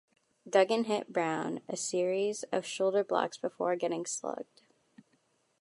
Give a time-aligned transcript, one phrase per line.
[0.49, 4.63] Duggan hit Brown a series of shoulder blocks before getting slugged.